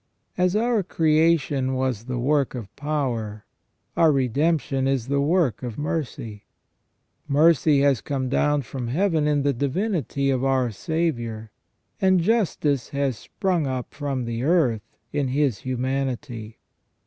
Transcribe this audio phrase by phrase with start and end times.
[0.23, 3.45] * As our creation was the work of power,
[3.95, 6.45] our redemption is the work of mercy.
[7.27, 11.51] Mercy has come down from heaven in the divinity of our Saviour,
[12.01, 16.57] and justice has sprung up from the earth in His humanity.